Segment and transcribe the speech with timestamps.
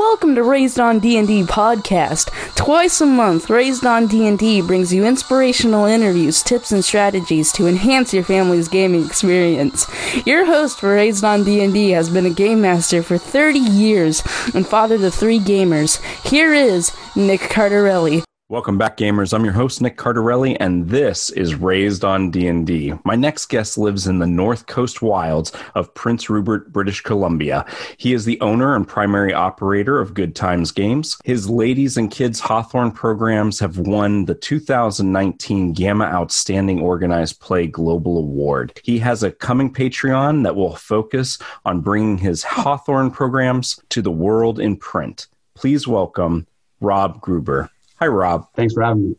[0.00, 2.30] Welcome to Raised on D&D podcast.
[2.54, 8.14] Twice a month, Raised on D&D brings you inspirational interviews, tips, and strategies to enhance
[8.14, 9.86] your family's gaming experience.
[10.24, 14.22] Your host for Raised on D&D has been a game master for 30 years
[14.54, 16.00] and father to three gamers.
[16.26, 18.24] Here is Nick Cardarelli.
[18.50, 19.32] Welcome back, gamers.
[19.32, 22.94] I'm your host, Nick Cardarelli, and this is Raised on D&D.
[23.04, 27.64] My next guest lives in the North Coast wilds of Prince Rupert, British Columbia.
[27.96, 31.16] He is the owner and primary operator of Good Times Games.
[31.22, 38.18] His Ladies and Kids Hawthorne programs have won the 2019 GAMA Outstanding Organized Play Global
[38.18, 38.80] Award.
[38.82, 44.10] He has a coming Patreon that will focus on bringing his Hawthorne programs to the
[44.10, 45.28] world in print.
[45.54, 46.48] Please welcome
[46.80, 47.70] Rob Gruber.
[48.00, 48.48] Hi, Rob.
[48.54, 49.16] Thanks for having me.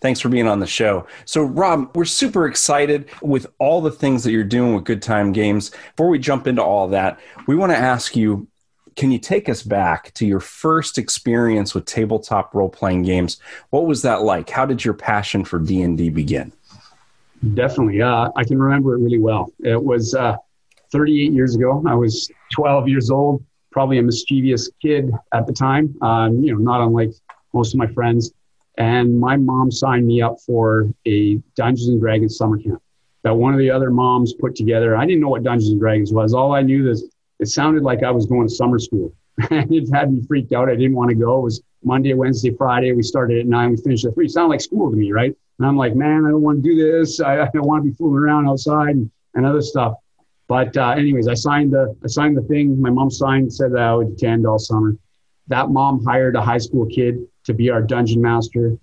[0.00, 1.06] Thanks for being on the show.
[1.26, 5.32] So, Rob, we're super excited with all the things that you're doing with Good Time
[5.32, 5.70] Games.
[5.94, 8.48] Before we jump into all that, we want to ask you
[8.96, 13.38] can you take us back to your first experience with tabletop role-playing games?
[13.70, 14.48] What was that like?
[14.48, 16.52] How did your passion for D&D begin?
[17.54, 18.02] Definitely.
[18.02, 19.50] Uh, I can remember it really well.
[19.60, 20.36] It was uh,
[20.90, 21.82] 38 years ago.
[21.86, 26.58] I was 12 years old, probably a mischievous kid at the time, um, you know,
[26.58, 27.12] not unlike
[27.52, 28.32] most of my friends.
[28.78, 32.82] And my mom signed me up for a Dungeons and Dragons summer camp
[33.22, 34.96] that one of the other moms put together.
[34.96, 36.34] I didn't know what Dungeons and Dragons was.
[36.34, 39.12] All I knew is it sounded like I was going to summer school.
[39.50, 40.68] and it had me freaked out.
[40.68, 41.38] I didn't want to go.
[41.38, 42.92] It was Monday, Wednesday, Friday.
[42.92, 44.26] We started at nine, we finished at three.
[44.26, 45.34] It sounded like school to me, right?
[45.58, 47.20] And I'm like, man, I don't want to do this.
[47.20, 49.94] I, I don't want to be fooling around outside and, and other stuff.
[50.48, 52.80] But uh, anyways, I signed the I signed the thing.
[52.80, 54.96] My mom signed, said that I would attend all summer.
[55.48, 58.78] That mom hired a high school kid to be our dungeon master.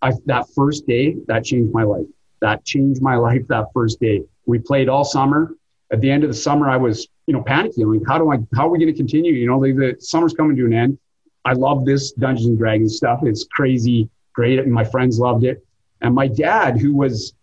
[0.00, 2.06] I, that first day, that changed my life.
[2.40, 4.22] That changed my life that first day.
[4.46, 5.54] We played all summer.
[5.92, 7.98] At the end of the summer, I was, you know, panicking.
[7.98, 9.32] Like, how do I, how are we going to continue?
[9.32, 10.98] You know, the, the summer's coming to an end.
[11.44, 13.20] I love this Dungeons and Dragons stuff.
[13.24, 14.58] It's crazy, great.
[14.58, 15.64] And my friends loved it.
[16.00, 17.34] And my dad, who was,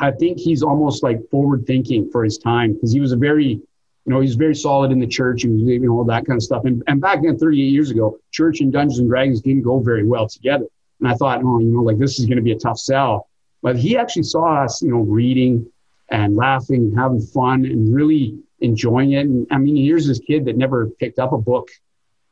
[0.00, 3.60] I think he's almost like forward thinking for his time because he was a very
[4.04, 6.42] you know, he's very solid in the church and you know all that kind of
[6.42, 6.64] stuff.
[6.64, 10.04] And, and back then, 38 years ago, church and Dungeons and Dragons didn't go very
[10.04, 10.66] well together.
[11.00, 13.28] And I thought, oh, you know, like this is going to be a tough sell.
[13.62, 15.70] But he actually saw us, you know, reading
[16.08, 19.26] and laughing and having fun and really enjoying it.
[19.26, 21.68] And I mean, here's this kid that never picked up a book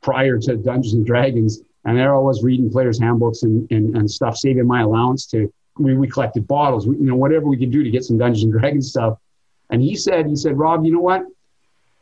[0.01, 4.09] prior to Dungeons and Dragons, and there I was reading players' handbooks and, and, and
[4.09, 5.51] stuff, saving my allowance to.
[5.77, 8.43] We, we collected bottles, we, you know, whatever we could do to get some Dungeons
[8.43, 9.17] and Dragons stuff.
[9.69, 11.23] And he said, he said, Rob, you know what?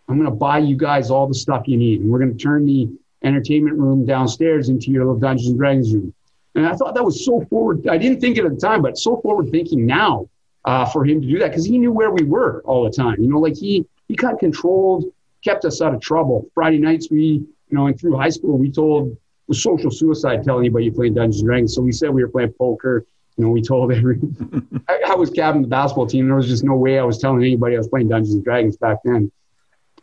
[0.10, 2.02] I'm going to buy you guys all the stuff you need.
[2.02, 2.90] And we're going to turn the
[3.24, 6.14] entertainment room downstairs into your little Dungeons and Dragons room.
[6.56, 7.88] And I thought that was so forward.
[7.88, 10.28] I didn't think it at the time, but so forward thinking now
[10.66, 13.22] uh, for him to do that because he knew where we were all the time.
[13.22, 15.06] You know, like he he kind of controlled,
[15.44, 16.50] kept us out of trouble.
[16.56, 19.16] Friday nights, we you know, and through high school, we told
[19.48, 21.76] was social suicide telling anybody you playing Dungeons and Dragons.
[21.76, 23.06] So we said we were playing poker.
[23.38, 24.20] You know, we told every
[24.90, 26.28] I, I was captain of the basketball team.
[26.28, 28.78] There was just no way I was telling anybody I was playing Dungeons and Dragons
[28.78, 29.32] back then.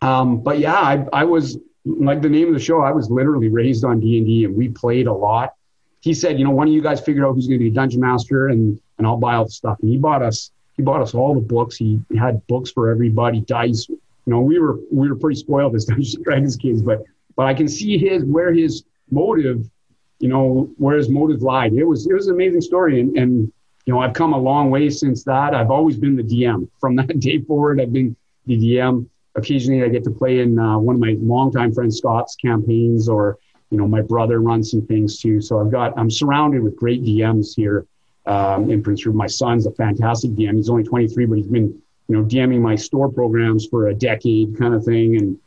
[0.03, 2.81] Um, but yeah, I, I was like the name of the show.
[2.81, 5.55] I was literally raised on D and D, and we played a lot.
[6.01, 8.01] He said, you know, one of you guys figure out who's going to be dungeon
[8.01, 9.79] master, and and I'll buy all the stuff.
[9.81, 11.77] And he bought us he bought us all the books.
[11.77, 13.89] He had books for everybody, dice.
[13.89, 17.03] You know, we were we were pretty spoiled as Dungeons and Dragons kids, but
[17.37, 19.69] but I can see his where his motive,
[20.19, 21.73] you know, where his motive lied.
[21.73, 23.53] It was it was an amazing story, and and
[23.87, 25.55] you know, I've come a long way since that.
[25.55, 27.81] I've always been the DM from that day forward.
[27.81, 29.07] I've been the DM
[29.37, 33.39] occasionally I get to play in uh, one of my longtime friends Scott's campaigns, or
[33.71, 35.41] you know my brother runs some things too.
[35.41, 37.87] So I've got I'm surrounded with great DMs here
[38.27, 39.17] um, in Prince Rupert.
[39.17, 40.57] My son's a fantastic DM.
[40.57, 44.59] He's only 23, but he's been you know DMing my store programs for a decade,
[44.59, 45.39] kind of thing, and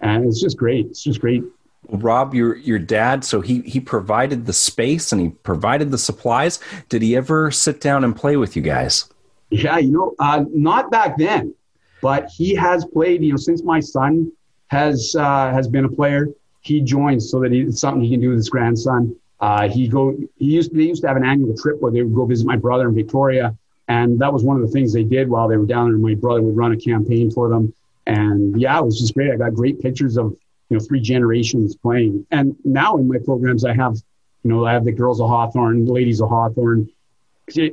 [0.00, 0.86] and it's just great.
[0.86, 1.42] It's just great.
[1.90, 6.60] Rob, your your dad, so he he provided the space and he provided the supplies.
[6.88, 9.08] Did he ever sit down and play with you guys?
[9.50, 11.54] Yeah, you know, uh, not back then.
[12.00, 14.32] But he has played, you know, since my son
[14.68, 16.28] has uh, has been a player,
[16.60, 19.16] he joins so that he, it's something he can do with his grandson.
[19.40, 22.14] Uh, he go he used they used to have an annual trip where they would
[22.14, 23.56] go visit my brother in Victoria,
[23.88, 25.98] and that was one of the things they did while they were down there.
[25.98, 27.72] My brother would run a campaign for them,
[28.06, 29.30] and yeah, it was just great.
[29.30, 30.36] I got great pictures of
[30.68, 33.94] you know three generations playing, and now in my programs I have
[34.42, 36.88] you know I have the girls of Hawthorne, the ladies of Hawthorne.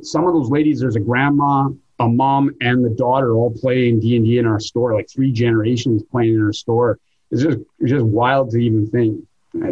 [0.02, 4.16] Some of those ladies, there's a grandma, a mom and the daughter all playing D
[4.16, 6.98] and D in our store, like three generations playing in our store.
[7.30, 9.26] It's just it's just wild to even think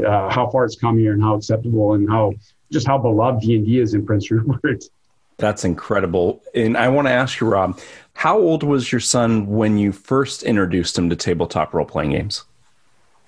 [0.06, 2.32] uh, how far it's come here and how acceptable and how
[2.73, 4.85] just how beloved D and D is in Prince Rupert.
[5.37, 6.43] That's incredible.
[6.55, 7.81] And I want to ask you, Rob,
[8.15, 12.44] how old was your son when you first introduced him to tabletop role playing games?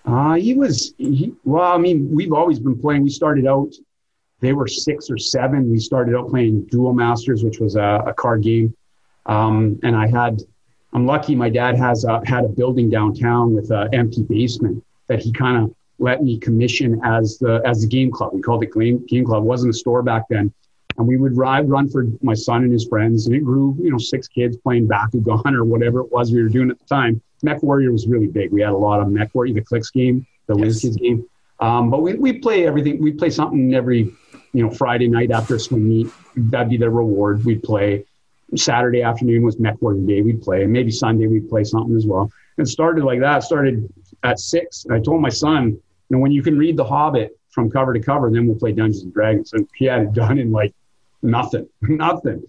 [0.05, 3.03] Uh, he was, he, well, I mean, we've always been playing.
[3.03, 3.73] We started out,
[4.39, 5.69] they were six or seven.
[5.69, 8.73] We started out playing Duel Masters, which was a, a card game.
[9.27, 10.41] Um, and I had,
[10.93, 15.33] I'm lucky my dad has had a building downtown with an empty basement that he
[15.33, 18.31] kind of let me commission as the as the game club.
[18.35, 19.43] We called it game, game club.
[19.43, 20.53] It wasn't a store back then.
[20.99, 23.27] And we would ride, run for my son and his friends.
[23.27, 26.49] And it grew, you know, six kids playing Bakugan or whatever it was we were
[26.49, 27.21] doing at the time.
[27.43, 28.51] Mech Warrior was really big.
[28.51, 30.81] We had a lot of Mech Warrior, the Clix game, the yes.
[30.81, 31.27] Kids game.
[31.61, 33.03] Um, but we, we play everything.
[33.03, 34.11] We play something every,
[34.53, 36.09] you know, Friday night after a swim meet.
[36.35, 37.45] That'd be the reward.
[37.45, 38.05] We'd play.
[38.55, 40.23] Saturday afternoon was Warrior Day.
[40.23, 40.63] We'd play.
[40.63, 42.31] And maybe Sunday we'd play something as well.
[42.59, 43.43] And started like that.
[43.43, 43.89] Started
[44.23, 44.85] at six.
[44.85, 47.93] And I told my son, you know, when you can read The Hobbit from cover
[47.93, 49.53] to cover, then we'll play Dungeons and Dragons.
[49.53, 50.75] And he had it done in like
[51.23, 52.45] nothing, nothing.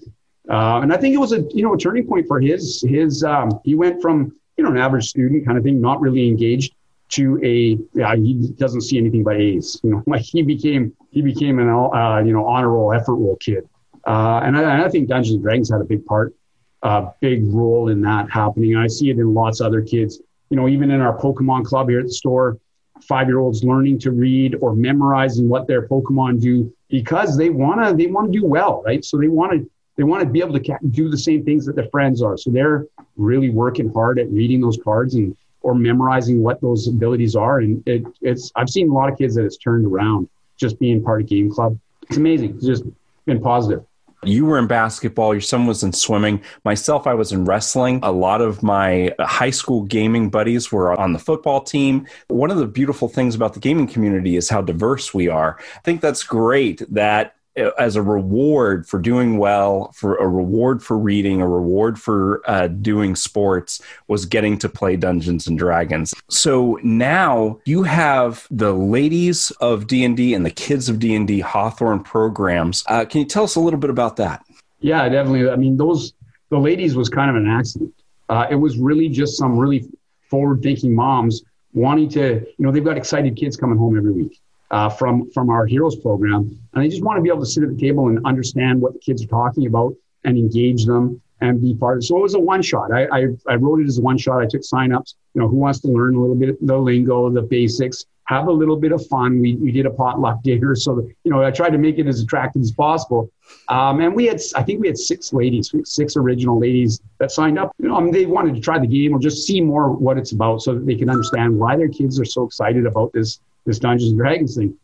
[0.50, 3.24] Uh, and I think it was a you know a turning point for his his.
[3.24, 6.74] Um, he went from you know an average student kind of thing, not really engaged,
[7.10, 9.80] to a yeah he doesn't see anything but A's.
[9.84, 13.36] You know, like he became he became an uh, you know honor roll effort roll
[13.38, 13.68] kid.
[14.08, 16.34] Uh, and, I, and, I, think Dungeons and Dragons had a big part,
[16.82, 18.74] a uh, big role in that happening.
[18.74, 20.22] And I see it in lots of other kids.
[20.50, 22.58] You know, even in our Pokemon club here at the store,
[23.04, 27.86] five year olds learning to read or memorizing what their Pokemon do because they want
[27.86, 29.04] to they want to do well, right?
[29.04, 31.76] So they want to they want to be able to do the same things that
[31.76, 32.38] their friends are.
[32.38, 32.86] So they're
[33.18, 37.60] really working hard at reading those cards and or memorizing what those abilities are.
[37.60, 41.04] And it, it's I've seen a lot of kids that it's turned around just being
[41.04, 41.78] part of game club.
[42.04, 42.56] It's amazing.
[42.56, 42.84] It's just
[43.26, 43.86] been positive.
[44.24, 46.42] You were in basketball, your son was in swimming.
[46.66, 48.00] Myself, I was in wrestling.
[48.04, 52.08] A lot of my high school gaming buddies were on the football team.
[52.28, 55.58] One of the beautiful things about the gaming community is how diverse we are.
[55.76, 57.37] I think that's great that
[57.78, 62.68] as a reward for doing well, for a reward for reading, a reward for uh,
[62.68, 66.14] doing sports, was getting to play Dungeons and Dragons.
[66.30, 71.16] So now you have the ladies of D and D and the kids of D
[71.16, 72.84] and D Hawthorne programs.
[72.88, 74.46] Uh, can you tell us a little bit about that?
[74.80, 75.50] Yeah, definitely.
[75.50, 76.14] I mean, those
[76.50, 77.94] the ladies was kind of an accident.
[78.30, 79.86] Uh, it was really just some really
[80.30, 81.44] forward-thinking moms
[81.74, 84.40] wanting to, you know, they've got excited kids coming home every week
[84.72, 87.64] uh, from from our Heroes program, and I just want to be able to sit
[87.64, 89.94] at the table and understand what the kids are talking about
[90.24, 92.08] and engage them and be part of it.
[92.08, 92.92] So it was a one shot.
[92.92, 94.42] I, I, I wrote it as a one shot.
[94.42, 95.16] I took signups.
[95.34, 98.48] You know, who wants to learn a little bit of the lingo, the basics, have
[98.48, 99.40] a little bit of fun.
[99.40, 102.22] We, we did a potluck dinner, so you know I tried to make it as
[102.22, 103.32] attractive as possible.
[103.70, 107.58] Um, and we had, I think we had six ladies, six original ladies that signed
[107.58, 107.72] up.
[107.80, 110.18] You know, I mean, they wanted to try the game or just see more what
[110.18, 113.40] it's about, so that they can understand why their kids are so excited about this
[113.68, 114.76] this Dungeons and Dragons thing.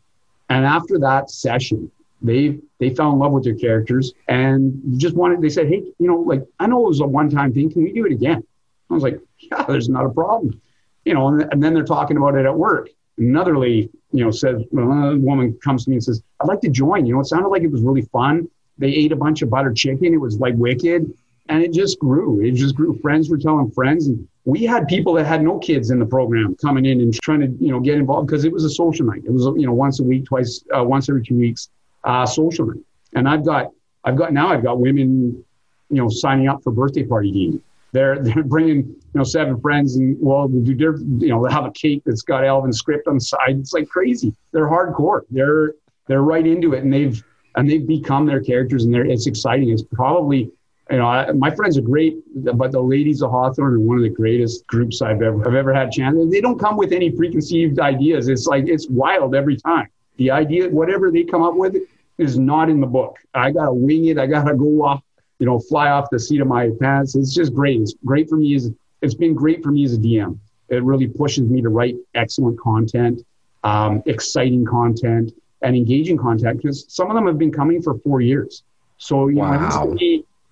[0.50, 1.90] And after that session,
[2.22, 5.40] they they fell in love with their characters and just wanted.
[5.40, 7.72] They said, "Hey, you know, like I know it was a one time thing.
[7.72, 8.44] Can we do it again?"
[8.90, 10.60] I was like, "Yeah, there's not a problem."
[11.04, 12.90] You know, and, and then they're talking about it at work.
[13.18, 16.70] Another lady, you know, says, well, woman comes to me and says, "I'd like to
[16.70, 18.48] join." You know, it sounded like it was really fun.
[18.78, 20.12] They ate a bunch of butter chicken.
[20.12, 21.12] It was like wicked,
[21.48, 22.40] and it just grew.
[22.40, 22.98] It just grew.
[23.00, 26.56] Friends were telling friends, and we had people that had no kids in the program
[26.56, 29.22] coming in and trying to you know get involved because it was a social night.
[29.24, 31.68] It was you know once a week, twice, uh, once every two weeks,
[32.04, 32.80] uh, social night.
[33.14, 33.70] And I've got
[34.04, 35.44] I've got now I've got women
[35.90, 37.60] you know signing up for birthday party.
[37.92, 41.52] They're they're bringing you know seven friends and well they do different you know they
[41.52, 43.58] have a cake that's got Elven script on the side.
[43.58, 44.34] It's like crazy.
[44.52, 45.22] They're hardcore.
[45.30, 45.74] They're
[46.06, 47.22] they're right into it and they've
[47.56, 49.70] and they've become their characters and they're it's exciting.
[49.70, 50.50] It's probably
[50.90, 54.02] you know, I, my friends are great, but the ladies of Hawthorne are one of
[54.02, 56.16] the greatest groups I've ever I've ever had chance.
[56.30, 58.28] They don't come with any preconceived ideas.
[58.28, 59.88] It's like it's wild every time.
[60.16, 61.76] The idea, whatever they come up with,
[62.18, 63.18] is not in the book.
[63.32, 64.18] I gotta wing it.
[64.18, 65.02] I gotta go off,
[65.38, 67.16] you know, fly off the seat of my pants.
[67.16, 67.80] It's just great.
[67.80, 70.38] It's great for me as it's been great for me as a DM.
[70.68, 73.22] It really pushes me to write excellent content,
[73.64, 78.20] um, exciting content, and engaging content because some of them have been coming for four
[78.20, 78.64] years.
[78.98, 79.84] So you wow.
[79.84, 79.96] know,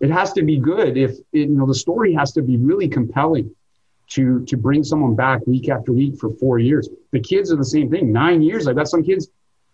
[0.02, 2.88] it has to be good if it, you know the story has to be really
[2.88, 3.54] compelling
[4.08, 6.88] to to bring someone back week after week for four years.
[7.12, 8.12] The kids are the same thing.
[8.12, 8.66] Nine years.
[8.66, 9.28] I've got some kids.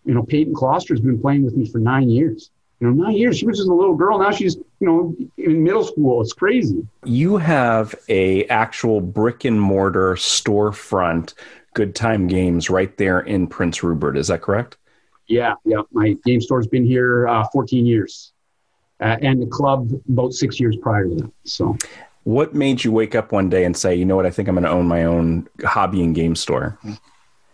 [0.05, 2.51] You know, Peyton Closter has been playing with me for nine years.
[2.79, 3.37] You know, nine years.
[3.37, 4.19] She was just a little girl.
[4.19, 6.21] Now she's you know in middle school.
[6.21, 6.87] It's crazy.
[7.03, 11.33] You have a actual brick and mortar storefront.
[11.73, 14.17] Good Time Games right there in Prince Rupert.
[14.17, 14.77] Is that correct?
[15.27, 15.81] Yeah, yeah.
[15.91, 18.31] My game store's been here uh, 14 years
[19.01, 21.31] uh, and the club about six years prior to that.
[21.43, 21.77] So,
[22.23, 24.55] what made you wake up one day and say, you know what, I think I'm
[24.55, 26.77] going to own my own hobby and game store?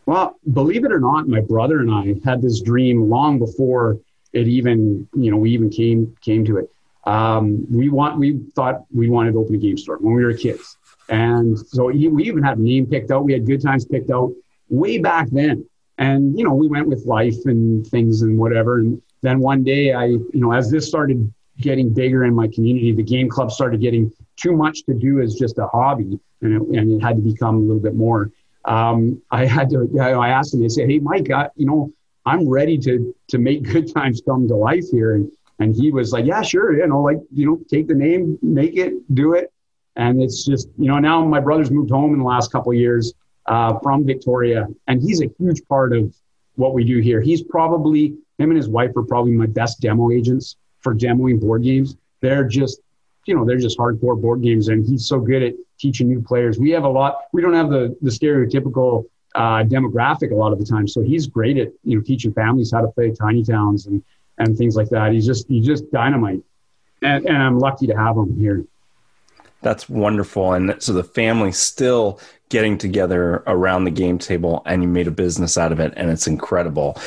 [0.05, 3.99] Well, believe it or not, my brother and I had this dream long before
[4.33, 6.69] it even, you know, we even came came to it.
[7.05, 10.33] Um, we want we thought we wanted to open a game store when we were
[10.33, 13.23] kids, and so we even had a name picked out.
[13.23, 14.33] We had good times picked out.
[14.69, 15.65] way back then.
[15.97, 18.79] And, you know, we went with life and things and whatever.
[18.79, 22.91] And then one day I, you know, as this started getting bigger in my community,
[22.91, 26.19] the game club started getting too much to do as just a hobby.
[26.41, 28.31] And it, and it had to become a little bit more.
[28.65, 31.91] Um, I had to, I asked him, I said, Hey, Mike, I, you know,
[32.25, 35.15] I'm ready to, to make good times come to life here.
[35.15, 36.75] And, and he was like, yeah, sure.
[36.77, 39.51] You know, like, you know, take the name, make it, do it.
[39.95, 43.13] And it's just, you know, now my brother's moved home in the last couple years
[43.45, 46.13] uh, from Victoria, and he's a huge part of
[46.55, 47.21] what we do here.
[47.21, 51.63] He's probably, him and his wife are probably my best demo agents for demoing board
[51.63, 51.95] games.
[52.21, 52.79] They're just,
[53.25, 56.57] you know, they're just hardcore board games, and he's so good at teaching new players.
[56.57, 60.59] We have a lot, we don't have the, the stereotypical uh, demographic a lot of
[60.59, 60.87] the time.
[60.87, 64.03] So he's great at, you know, teaching families how to play tiny towns and,
[64.37, 65.11] and things like that.
[65.11, 66.41] He's just, he's just dynamite.
[67.01, 68.63] And, and I'm lucky to have him here.
[69.61, 70.53] That's wonderful.
[70.53, 75.11] And so the family still getting together around the game table and you made a
[75.11, 76.97] business out of it and it's incredible.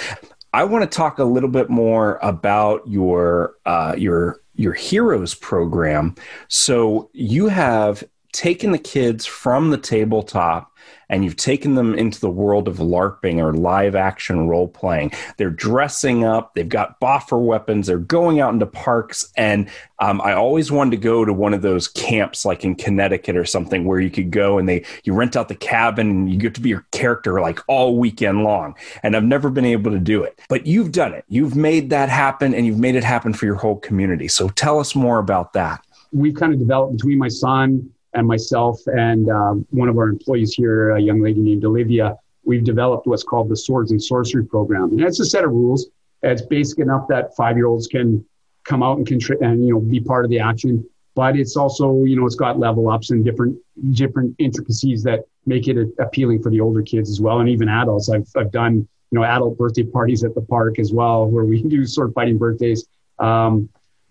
[0.58, 6.16] I want to talk a little bit more about your uh, your your heroes program.
[6.48, 10.72] So you have taken the kids from the tabletop
[11.08, 15.12] and you've taken them into the world of LARPing or live action role playing.
[15.36, 19.32] They're dressing up, they've got boffer weapons, they're going out into parks.
[19.36, 19.68] And
[20.00, 23.44] um, I always wanted to go to one of those camps like in Connecticut or
[23.44, 26.54] something where you could go and they you rent out the cabin and you get
[26.54, 28.74] to be your character like all weekend long.
[29.02, 30.38] And I've never been able to do it.
[30.48, 31.24] But you've done it.
[31.28, 34.28] You've made that happen and you've made it happen for your whole community.
[34.28, 35.84] So tell us more about that.
[36.12, 40.54] We've kind of developed between my son and myself and um, one of our employees
[40.54, 44.90] here, a young lady named Olivia, we've developed what's called the Swords and Sorcery Program.
[44.90, 45.88] And it's a set of rules.
[46.22, 48.24] It's basic enough that five-year-olds can
[48.64, 50.84] come out and contribute and you know be part of the action.
[51.14, 53.58] But it's also you know it's got level ups and different
[53.92, 58.08] different intricacies that make it appealing for the older kids as well, and even adults.
[58.08, 61.62] I've I've done you know adult birthday parties at the park as well, where we
[61.74, 62.86] do sword fighting birthdays.
[63.18, 63.68] Um,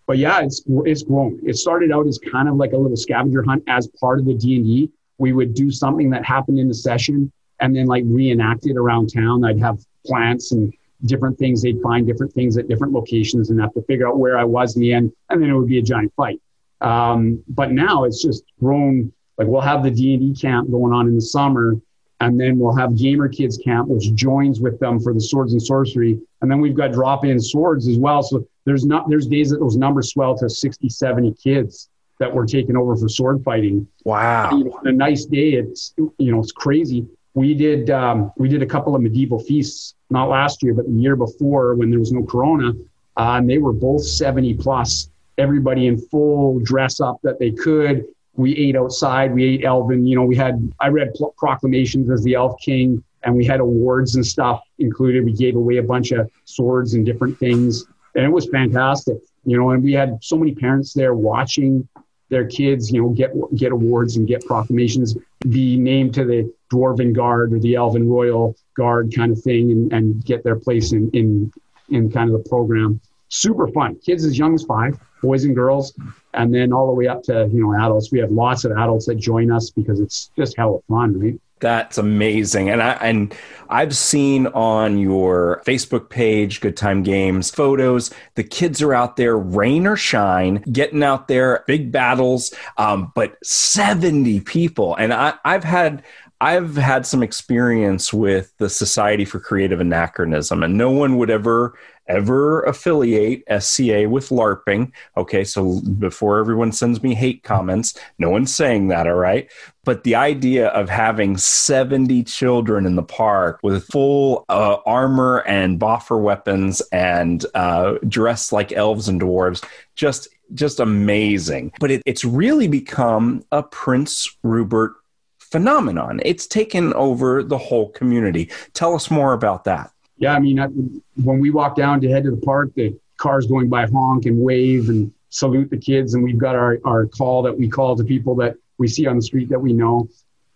[0.08, 1.40] but yeah, it's it's grown.
[1.44, 4.34] It started out as kind of like a little scavenger hunt as part of the
[4.34, 4.92] D and D.
[5.18, 9.14] We would do something that happened in the session and then like reenact it around
[9.14, 9.44] town.
[9.44, 10.74] I'd have plants and
[11.06, 11.62] different things.
[11.62, 14.76] They'd find different things at different locations and have to figure out where I was
[14.76, 16.42] in the end, and then it would be a giant fight.
[16.80, 19.12] Um, but now it's just grown.
[19.38, 21.76] Like we'll have the D and D camp going on in the summer,
[22.22, 25.62] and then we'll have gamer kids camp which joins with them for the swords and
[25.62, 29.50] sorcery and then we've got drop in swords as well so there's not there's days
[29.50, 33.88] that those numbers swell to 60 70 kids that were taken over for sword fighting
[34.04, 38.32] wow you know, on a nice day it's you know it's crazy we did um,
[38.38, 41.90] we did a couple of medieval feasts not last year but the year before when
[41.90, 42.74] there was no corona
[43.16, 48.06] uh, and they were both 70 plus everybody in full dress up that they could
[48.38, 49.34] we ate outside.
[49.34, 50.06] We ate Elven.
[50.06, 54.16] You know, we had I read proclamations as the Elf King, and we had awards
[54.16, 55.26] and stuff included.
[55.26, 57.86] We gave away a bunch of swords and different things,
[58.18, 59.20] and it was fantastic.
[59.46, 61.88] You know, and we had so many parents there watching
[62.30, 65.16] their kids, you know, get get awards and get proclamations,
[65.48, 69.94] be named to the Dwarven Guard or the Elven Royal Guard kind of thing, and,
[69.94, 71.54] and get their place in in
[71.90, 73.00] in kind of the program.
[73.30, 73.96] Super fun.
[74.00, 75.94] Kids as young as five boys and girls,
[76.34, 78.12] and then all the way up to you know adults.
[78.12, 81.40] We have lots of adults that join us because it's just hella fun, right?
[81.60, 82.70] That's amazing.
[82.70, 83.36] And I and
[83.70, 88.12] I've seen on your Facebook page, Good Time Games, photos.
[88.36, 92.54] The kids are out there, rain or shine, getting out there, big battles.
[92.78, 94.96] Um, but 70 people.
[94.96, 96.04] And I, I've had
[96.40, 101.74] I've had some experience with the Society for Creative Anachronism, and no one would ever
[102.08, 104.92] ever affiliate SCA with LARPing.
[105.16, 109.50] Okay, so before everyone sends me hate comments, no one's saying that, all right?
[109.84, 115.80] But the idea of having 70 children in the park with full uh, armor and
[115.80, 119.64] boffer weapons and uh, dressed like elves and dwarves,
[119.96, 121.74] just just amazing.
[121.80, 124.94] But it, it's really become a Prince Rupert
[125.40, 126.20] phenomenon.
[126.24, 128.50] It's taken over the whole community.
[128.74, 129.92] Tell us more about that.
[130.18, 133.70] Yeah, I mean, when we walk down to head to the park, the cars going
[133.70, 137.58] by honk and wave and salute the kids, and we've got our, our call that
[137.58, 140.08] we call to people that we see on the street that we know.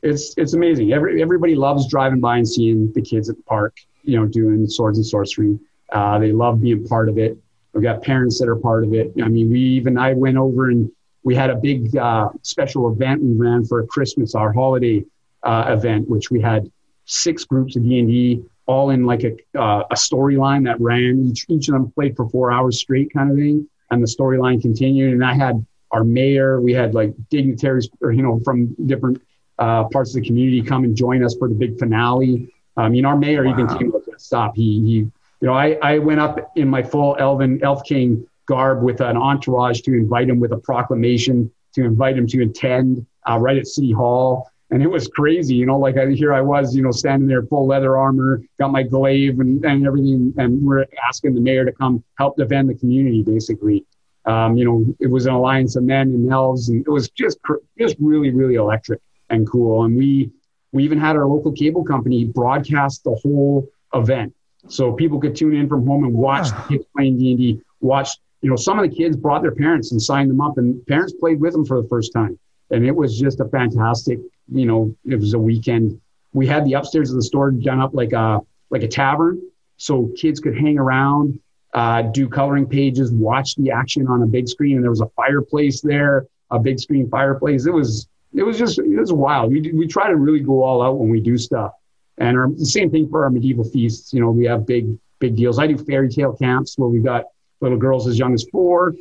[0.01, 0.93] It's it's amazing.
[0.93, 4.67] Every, everybody loves driving by and seeing the kids at the park, you know, doing
[4.67, 5.59] swords and sorcery.
[5.91, 7.37] Uh, they love being part of it.
[7.73, 9.13] We've got parents that are part of it.
[9.23, 10.91] I mean, we even I went over and
[11.23, 15.05] we had a big uh, special event we ran for Christmas, our holiday
[15.43, 16.71] uh, event, which we had
[17.05, 21.25] six groups of D and D all in like a, uh, a storyline that ran.
[21.29, 23.67] Each, each of them played for four hours straight, kind of thing.
[23.89, 25.13] And the storyline continued.
[25.13, 29.21] And I had our mayor, we had like dignitaries, or, you know, from different
[29.59, 32.51] uh, parts of the community come and join us for the big finale.
[32.77, 33.51] I mean, our mayor wow.
[33.51, 34.55] even came up to stop.
[34.55, 35.11] He, he, you
[35.47, 39.81] know, I, I went up in my full Elven Elf King garb with an entourage
[39.81, 43.91] to invite him with a proclamation to invite him to attend uh, right at City
[43.91, 44.50] Hall.
[44.71, 47.43] And it was crazy, you know, like I, here I was, you know, standing there
[47.43, 50.33] full leather armor, got my glaive and, and everything.
[50.37, 53.85] And we're asking the mayor to come help defend the community, basically.
[54.25, 57.39] Um, you know, it was an alliance of men and elves, and it was just
[57.77, 59.83] just really, really electric and cool.
[59.83, 60.31] And we
[60.71, 64.33] we even had our local cable company broadcast the whole event,
[64.67, 67.61] so people could tune in from home and watch the kids playing D and D.
[67.81, 68.09] Watch,
[68.41, 71.13] you know, some of the kids brought their parents and signed them up, and parents
[71.19, 74.19] played with them for the first time, and it was just a fantastic.
[74.51, 75.99] You know, it was a weekend.
[76.33, 78.39] We had the upstairs of the store done up like a
[78.69, 79.41] like a tavern,
[79.77, 81.39] so kids could hang around
[81.73, 84.75] uh, do coloring pages, watch the action on a big screen.
[84.75, 87.65] And there was a fireplace there, a big screen fireplace.
[87.65, 89.51] It was it was just it was wild.
[89.51, 91.71] We we try to really go all out when we do stuff.
[92.17, 94.13] And our, the same thing for our medieval feasts.
[94.13, 95.59] You know, we have big big deals.
[95.59, 97.25] I do fairy tale camps where we've got
[97.61, 98.95] little girls as young as four,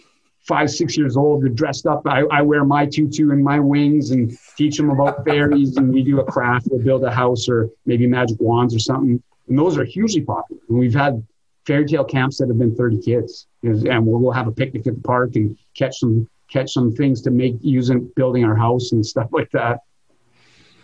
[0.50, 1.42] five, six years old.
[1.42, 2.02] They're dressed up.
[2.07, 5.76] I, I wear my tutu and my wings and teach them about fairies.
[5.76, 6.66] and we do a craft.
[6.69, 9.23] We'll build a house or maybe magic wands or something.
[9.49, 10.61] And those are hugely popular.
[10.69, 11.25] And we've had
[11.66, 14.97] fairy tale camps that have been 30 kids and we'll, we'll have a picnic at
[14.97, 19.04] the park and catch some catch some things to make using building our house and
[19.07, 19.80] stuff like that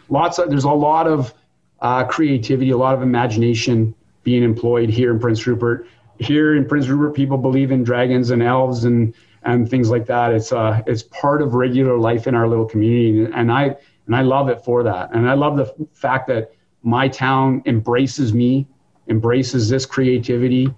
[0.09, 1.35] lots of there's a lot of
[1.81, 6.87] uh, creativity a lot of imagination being employed here in prince rupert here in prince
[6.89, 9.15] rupert people believe in dragons and elves and
[9.47, 13.31] and things like that it's uh it's part of regular life in our little community
[13.33, 13.75] and i
[14.07, 18.35] and i love it for that and i love the fact that my town embraces
[18.35, 18.67] me
[19.09, 20.69] embraces this creativity,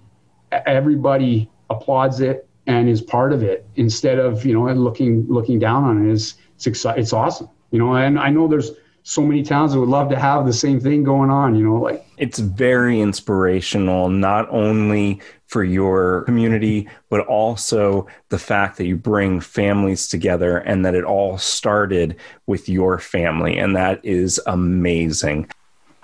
[0.51, 5.83] everybody applauds it and is part of it instead of you know looking looking down
[5.83, 6.11] on it.
[6.11, 6.35] It's
[6.65, 7.95] it's, it's awesome, you know.
[7.95, 8.71] And I know there's
[9.03, 11.75] so many towns that would love to have the same thing going on, you know.
[11.75, 18.95] Like it's very inspirational, not only for your community, but also the fact that you
[18.95, 22.15] bring families together and that it all started
[22.47, 23.57] with your family.
[23.57, 25.49] And that is amazing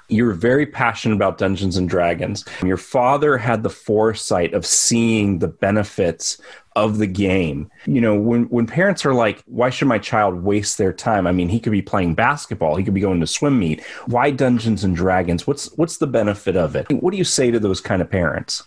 [0.07, 2.45] you're very passionate about Dungeons and Dragons.
[2.63, 6.39] Your father had the foresight of seeing the benefits
[6.75, 7.71] of the game.
[7.85, 11.31] You know, when when parents are like, "Why should my child waste their time?" I
[11.31, 13.83] mean, he could be playing basketball, he could be going to swim meet.
[14.05, 15.47] Why Dungeons and Dragons?
[15.47, 16.91] What's what's the benefit of it?
[16.91, 18.63] What do you say to those kind of parents?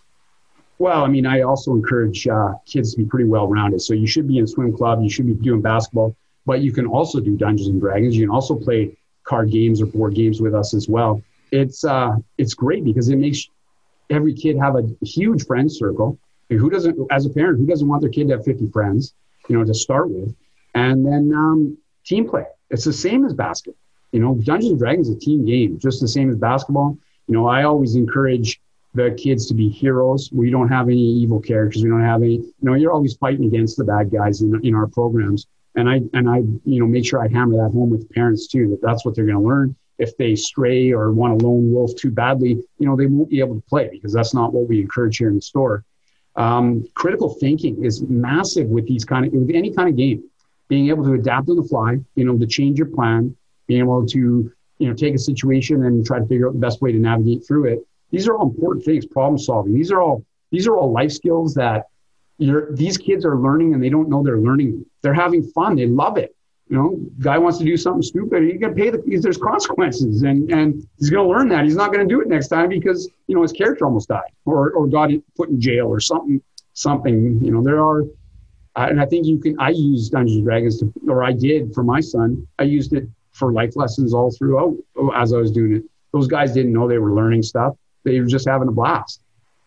[0.79, 3.81] Well, I mean, I also encourage uh, kids to be pretty well rounded.
[3.83, 6.14] So you should be in swim club, you should be doing basketball,
[6.47, 8.17] but you can also do Dungeons and Dragons.
[8.17, 12.17] You can also play card games or board games with us as well it's uh,
[12.37, 13.49] it's great because it makes
[14.11, 16.19] every kid have a huge friend circle.
[16.49, 19.14] who doesn't, as a parent, who doesn't want their kid to have 50 friends,
[19.49, 20.35] you know, to start with?
[20.75, 22.47] And then um, team play.
[22.71, 23.79] It's the same as basketball.
[24.12, 26.97] You know, Dungeons and Dragons is a team game, just the same as basketball.
[27.27, 28.61] You know, I always encourage
[28.94, 30.31] the kids to be heroes.
[30.33, 31.83] We don't have any evil characters.
[31.83, 34.74] We don't have any, you know, you're always fighting against the bad guys in, in
[34.74, 35.46] our programs.
[35.74, 38.68] And I, and I, you know, make sure I hammer that home with parents too,
[38.70, 41.94] that that's what they're going to learn if they stray or want a lone wolf
[41.96, 44.81] too badly, you know, they won't be able to play because that's not what we
[44.81, 45.85] encourage here in the store.
[46.37, 50.24] Um, critical thinking is massive with these kind of with any kind of game.
[50.68, 54.07] Being able to adapt on the fly, you know, to change your plan, being able
[54.07, 56.98] to you know take a situation and try to figure out the best way to
[56.98, 57.81] navigate through it.
[58.11, 59.07] These are all important things.
[59.07, 59.75] Problem solving.
[59.75, 61.87] These are all these are all life skills that
[62.38, 64.85] you're, these kids are learning and they don't know they're learning.
[65.03, 65.77] They're having fun.
[65.77, 66.35] They love it
[66.68, 70.51] you know, guy wants to do something stupid, he's gonna pay the there's consequences, and
[70.51, 71.64] and he's gonna learn that.
[71.64, 74.73] He's not gonna do it next time because you know his character almost died or
[74.73, 76.42] or got put in jail or something
[76.75, 77.42] something.
[77.42, 78.05] You know, there are,
[78.77, 79.59] and I think you can.
[79.59, 82.47] I use Dungeons and Dragons to, or I did for my son.
[82.59, 84.77] I used it for life lessons all throughout
[85.14, 85.85] as I was doing it.
[86.12, 87.77] Those guys didn't know they were learning stuff;
[88.12, 89.21] they were just having a blast.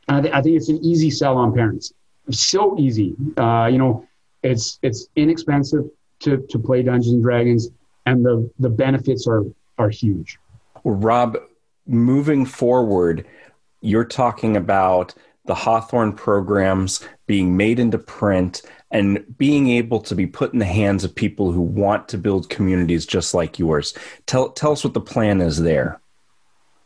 [0.07, 1.93] And I, th- I think it's an easy sell on parents.
[2.29, 3.15] So easy.
[3.37, 4.07] Uh, you know,
[4.43, 5.85] it's it's inexpensive
[6.21, 7.69] to, to play Dungeons and Dragons,
[8.05, 9.43] and the the benefits are
[9.77, 10.37] are huge.
[10.83, 11.37] Rob,
[11.85, 13.25] moving forward,
[13.81, 15.13] you're talking about
[15.45, 20.65] the Hawthorne programs being made into print and being able to be put in the
[20.65, 23.93] hands of people who want to build communities just like yours.
[24.25, 25.99] Tell tell us what the plan is there.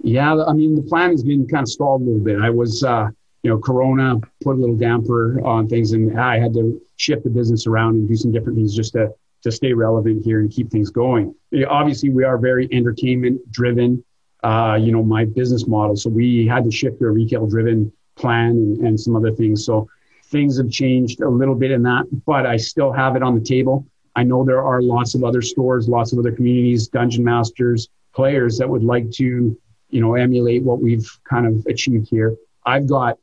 [0.04, 2.40] Yeah, I mean the plan has been kind of stalled a little bit.
[2.40, 3.10] I was uh,
[3.44, 7.30] you know, Corona put a little damper on things, and I had to shift the
[7.30, 10.72] business around and do some different things just to to stay relevant here and keep
[10.72, 11.36] things going.
[11.68, 14.04] Obviously, we are very entertainment driven.
[14.44, 15.96] Uh, you know, my business model.
[15.96, 19.66] So we had to shift to a retail driven plan and, and some other things.
[19.66, 19.90] So
[20.26, 23.44] things have changed a little bit in that, but I still have it on the
[23.44, 23.88] table.
[24.16, 28.58] I know there are lots of other stores, lots of other communities, dungeon masters, players
[28.58, 29.58] that would like to,
[29.96, 32.36] you know, emulate what we've kind of achieved here.
[32.66, 33.18] I've got,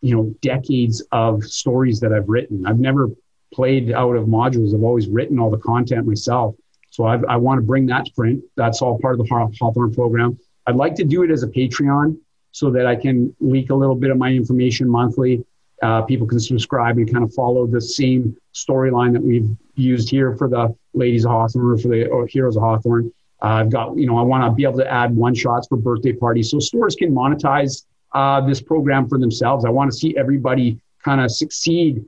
[0.00, 2.66] you know, decades of stories that I've written.
[2.66, 3.10] I've never
[3.52, 4.74] played out of modules.
[4.74, 6.54] I've always written all the content myself.
[6.88, 8.42] So I've, i want to bring that to print.
[8.56, 10.38] That's all part of the Hawthorne program.
[10.66, 12.16] I'd like to do it as a Patreon
[12.52, 15.44] so that I can leak a little bit of my information monthly.
[15.82, 20.34] Uh, people can subscribe and kind of follow the same storyline that we've used here
[20.36, 23.12] for the ladies of Hawthorne or for the or heroes of Hawthorne.
[23.40, 26.12] I've got, you know, I want to be able to add one shots for birthday
[26.12, 29.64] parties so stores can monetize uh, this program for themselves.
[29.64, 32.04] I want to see everybody kind of succeed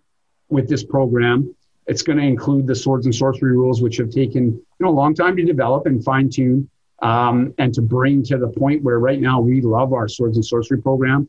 [0.49, 1.55] with this program.
[1.87, 4.91] It's going to include the swords and sorcery rules, which have taken you know a
[4.91, 6.69] long time to develop and fine tune,
[7.01, 10.45] um, and to bring to the point where right now we love our swords and
[10.45, 11.29] sorcery program.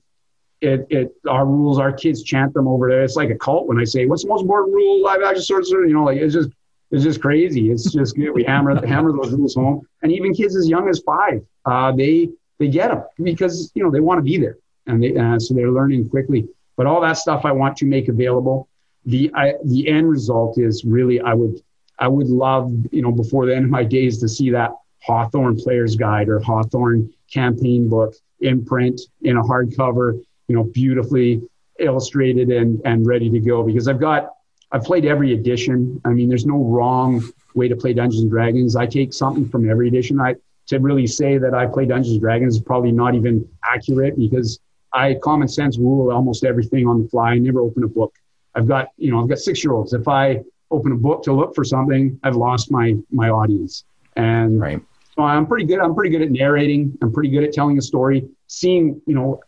[0.62, 3.04] It, it our rules, our kids chant them over there.
[3.04, 5.88] It's like a cult when I say, "What's the most important rule?" Live action sorcery,
[5.88, 6.50] you know, like it's just
[6.92, 7.72] it's just crazy.
[7.72, 8.32] It's just good.
[8.32, 12.30] We hammer hammer those rules home, and even kids as young as five, uh, they
[12.60, 15.54] they get them because you know they want to be there, and they uh, so
[15.54, 16.48] they're learning quickly.
[16.76, 18.68] But all that stuff I want to make available.
[19.06, 21.62] The I, the end result is really I would
[21.98, 25.58] I would love you know before the end of my days to see that Hawthorne
[25.58, 31.42] Players Guide or Hawthorne Campaign Book in print in a hardcover, you know, beautifully
[31.80, 34.34] illustrated and and ready to go because I've got
[34.72, 36.00] I've played every edition.
[36.06, 37.24] I mean, there's no wrong
[37.56, 38.76] way to play Dungeons and Dragons.
[38.76, 40.20] I take something from every edition.
[40.20, 40.36] I
[40.68, 44.60] to really say that I play Dungeons and Dragons is probably not even accurate because
[44.94, 47.32] I common sense rule almost everything on the fly.
[47.32, 48.14] I never open a book.
[48.56, 49.94] I've got you know I've got six year olds.
[49.94, 53.84] If I open a book to look for something, I've lost my my audience.
[54.16, 54.82] And right.
[55.16, 55.80] so I'm pretty good.
[55.80, 56.98] I'm pretty good at narrating.
[57.02, 58.28] I'm pretty good at telling a story.
[58.48, 59.42] Seeing you know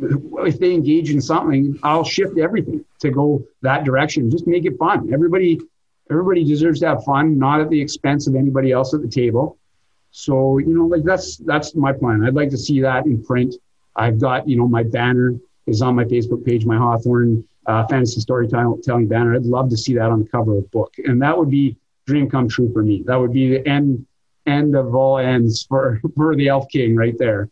[0.00, 4.30] if they engage in something, I'll shift everything to go that direction.
[4.30, 5.12] Just make it fun.
[5.12, 5.60] Everybody,
[6.10, 9.58] everybody deserves to have fun, not at the expense of anybody else at the table.
[10.10, 12.24] So you know, like that's that's my plan.
[12.24, 13.54] I'd like to see that in print.
[13.96, 15.34] I've got you know my banner
[15.66, 19.34] is on my Facebook page, my Hawthorne uh, fantasy storytelling banner.
[19.34, 21.76] I'd love to see that on the cover of a book, and that would be
[22.06, 23.02] dream come true for me.
[23.06, 24.06] That would be the end
[24.46, 27.50] end of all ends for for the Elf King right there.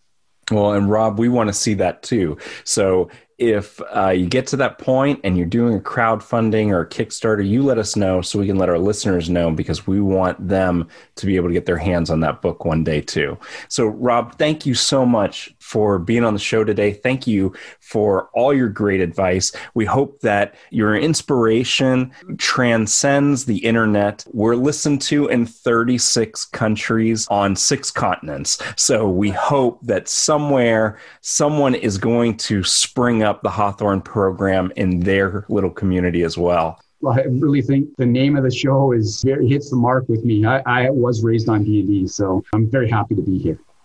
[0.50, 2.38] Well, and Rob, we want to see that too.
[2.64, 6.88] So if uh, you get to that point and you're doing a crowdfunding or a
[6.88, 10.48] Kickstarter, you let us know so we can let our listeners know because we want
[10.48, 13.36] them to be able to get their hands on that book one day too.
[13.68, 16.94] So, Rob, thank you so much for being on the show today.
[16.94, 19.52] Thank you for all your great advice.
[19.74, 24.24] We hope that your inspiration transcends the internet.
[24.32, 28.62] We're listened to in 36 countries on six continents.
[28.76, 35.00] So we hope that somewhere someone is going to spring up the Hawthorne program in
[35.00, 36.80] their little community as well.
[37.06, 40.44] I really think the name of the show is hits the mark with me.
[40.46, 43.58] I, I was raised on D&D, so I'm very happy to be here.